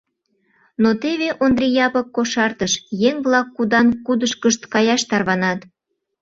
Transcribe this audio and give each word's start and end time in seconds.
Но 0.81 0.89
теве 1.01 1.29
Ондри 1.45 1.67
Япык 1.85 2.07
кошартыш, 2.15 2.73
еҥ-влак 3.09 3.47
кудан-кудышкышт 3.55 4.61
каяш 4.73 5.01
тарванат. 5.09 5.59